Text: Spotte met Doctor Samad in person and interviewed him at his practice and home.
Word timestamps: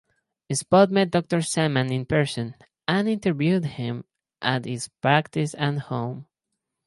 Spotte 0.51 0.89
met 0.89 1.11
Doctor 1.11 1.41
Samad 1.41 1.91
in 1.91 2.07
person 2.07 2.55
and 2.87 3.07
interviewed 3.07 3.65
him 3.65 4.03
at 4.41 4.65
his 4.65 4.87
practice 5.03 5.53
and 5.53 5.79
home. 5.79 6.25